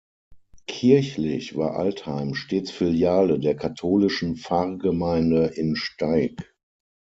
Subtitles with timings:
[0.65, 6.55] Kirchlich war Altheim stets Filiale der katholische Pfarrgemeinde in Staig.